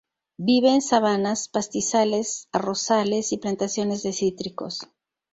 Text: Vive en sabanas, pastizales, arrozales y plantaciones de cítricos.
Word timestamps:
Vive 0.39 0.69
en 0.73 0.81
sabanas, 0.81 1.47
pastizales, 1.47 2.49
arrozales 2.51 3.31
y 3.33 3.37
plantaciones 3.37 4.01
de 4.01 4.13
cítricos. 4.13 4.87